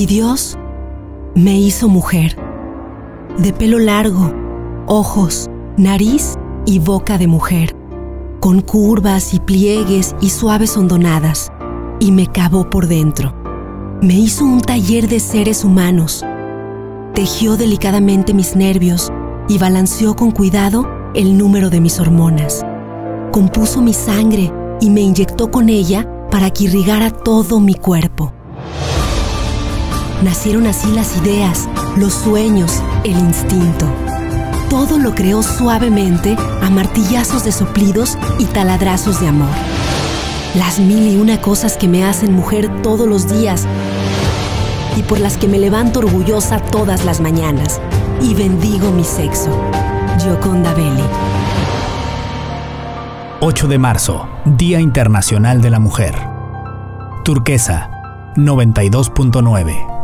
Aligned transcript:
Y 0.00 0.06
Dios 0.06 0.56
me 1.34 1.58
hizo 1.58 1.86
mujer, 1.86 2.34
de 3.36 3.52
pelo 3.52 3.78
largo, 3.78 4.32
ojos, 4.86 5.50
nariz 5.76 6.36
y 6.64 6.78
boca 6.78 7.18
de 7.18 7.26
mujer, 7.26 7.76
con 8.40 8.62
curvas 8.62 9.34
y 9.34 9.40
pliegues 9.40 10.16
y 10.22 10.30
suaves 10.30 10.74
hondonadas, 10.78 11.52
y 11.98 12.12
me 12.12 12.26
cavó 12.26 12.70
por 12.70 12.86
dentro. 12.86 13.34
Me 14.00 14.14
hizo 14.14 14.46
un 14.46 14.62
taller 14.62 15.06
de 15.06 15.20
seres 15.20 15.64
humanos, 15.64 16.24
tejió 17.12 17.58
delicadamente 17.58 18.32
mis 18.32 18.56
nervios 18.56 19.12
y 19.50 19.58
balanceó 19.58 20.16
con 20.16 20.30
cuidado 20.30 20.88
el 21.14 21.36
número 21.36 21.68
de 21.68 21.82
mis 21.82 22.00
hormonas. 22.00 22.64
Compuso 23.32 23.82
mi 23.82 23.92
sangre 23.92 24.50
y 24.80 24.88
me 24.88 25.02
inyectó 25.02 25.50
con 25.50 25.68
ella 25.68 26.08
para 26.30 26.48
que 26.48 26.64
irrigara 26.64 27.10
todo 27.10 27.60
mi 27.60 27.74
cuerpo. 27.74 28.32
Nacieron 30.22 30.66
así 30.66 30.92
las 30.92 31.16
ideas, 31.16 31.66
los 31.96 32.12
sueños, 32.12 32.82
el 33.04 33.18
instinto. 33.18 33.86
Todo 34.68 34.98
lo 34.98 35.14
creó 35.14 35.42
suavemente 35.42 36.36
a 36.62 36.68
martillazos 36.68 37.44
de 37.44 37.52
soplidos 37.52 38.18
y 38.38 38.44
taladrazos 38.44 39.18
de 39.20 39.28
amor. 39.28 39.48
Las 40.54 40.78
mil 40.78 41.06
y 41.06 41.16
una 41.16 41.40
cosas 41.40 41.78
que 41.78 41.88
me 41.88 42.04
hacen 42.04 42.34
mujer 42.34 42.82
todos 42.82 43.08
los 43.08 43.32
días 43.32 43.66
y 44.96 45.02
por 45.02 45.20
las 45.20 45.38
que 45.38 45.48
me 45.48 45.58
levanto 45.58 46.00
orgullosa 46.00 46.60
todas 46.60 47.06
las 47.06 47.20
mañanas 47.20 47.80
y 48.20 48.34
bendigo 48.34 48.90
mi 48.90 49.04
sexo. 49.04 49.50
Gioconda 50.18 50.74
Belli. 50.74 51.04
8 53.40 53.68
de 53.68 53.78
marzo, 53.78 54.28
Día 54.44 54.80
Internacional 54.80 55.62
de 55.62 55.70
la 55.70 55.78
Mujer. 55.78 56.14
Turquesa, 57.24 57.88
92.9. 58.36 59.99